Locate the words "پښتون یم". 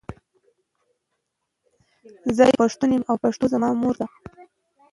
2.61-3.03